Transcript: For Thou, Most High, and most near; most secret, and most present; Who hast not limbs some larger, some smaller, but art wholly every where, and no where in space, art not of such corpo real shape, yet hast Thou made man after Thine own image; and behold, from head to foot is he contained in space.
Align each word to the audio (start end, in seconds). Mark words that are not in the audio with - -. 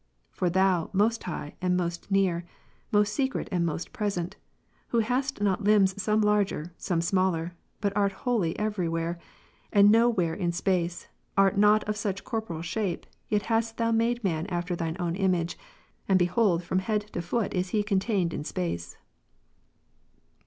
For 0.31 0.49
Thou, 0.49 0.89
Most 0.93 1.21
High, 1.25 1.53
and 1.61 1.77
most 1.77 2.09
near; 2.09 2.43
most 2.91 3.13
secret, 3.13 3.47
and 3.51 3.63
most 3.63 3.93
present; 3.93 4.35
Who 4.87 4.97
hast 5.01 5.43
not 5.43 5.63
limbs 5.63 6.01
some 6.01 6.21
larger, 6.21 6.73
some 6.79 7.01
smaller, 7.03 7.53
but 7.81 7.95
art 7.95 8.11
wholly 8.11 8.57
every 8.57 8.89
where, 8.89 9.19
and 9.71 9.91
no 9.91 10.09
where 10.09 10.33
in 10.33 10.53
space, 10.53 11.07
art 11.37 11.55
not 11.55 11.83
of 11.83 11.97
such 11.97 12.23
corpo 12.23 12.53
real 12.55 12.61
shape, 12.63 13.05
yet 13.29 13.43
hast 13.43 13.77
Thou 13.77 13.91
made 13.91 14.23
man 14.23 14.47
after 14.47 14.75
Thine 14.75 14.95
own 14.99 15.15
image; 15.15 15.55
and 16.07 16.17
behold, 16.17 16.63
from 16.63 16.79
head 16.79 17.01
to 17.13 17.21
foot 17.21 17.53
is 17.53 17.69
he 17.69 17.83
contained 17.83 18.33
in 18.33 18.43
space. 18.43 18.97